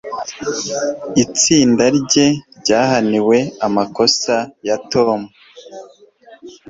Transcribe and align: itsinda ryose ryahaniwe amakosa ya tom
itsinda 1.23 1.83
ryose 1.97 2.23
ryahaniwe 2.59 3.37
amakosa 3.65 4.35
ya 4.67 4.77
tom 4.91 5.19